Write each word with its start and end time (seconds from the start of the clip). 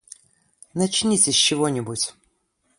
Начните 0.73 1.31
с 1.31 1.35
чего-нибудь. 1.35 2.15